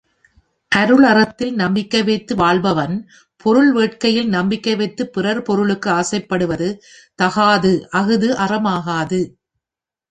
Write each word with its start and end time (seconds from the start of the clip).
அருளறத்தில் 0.71 1.51
நம்பிக்கை 1.53 2.03
வைத்து 2.03 2.35
வாழ்பவன் 2.35 2.95
பொருள் 3.45 3.71
வேட்கையில் 3.73 4.27
நம்பிக்கை 4.27 4.75
வைத்துப் 4.75 5.13
பிறர் 5.13 5.41
பொருளுக்கு 5.41 5.91
ஆசைப்படுவது 5.91 6.69
தகாது 7.15 7.73
அஃது 7.91 8.31
அறமாகாது. 8.37 9.21